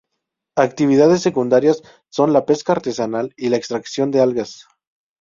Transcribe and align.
Actividades 0.57 1.21
secundarias 1.21 1.83
son 2.09 2.33
la 2.33 2.47
pesca 2.47 2.71
artesanal 2.73 3.31
y 3.37 3.49
la 3.49 3.57
extracción 3.57 4.09
de 4.09 4.21
algas. 4.21 4.65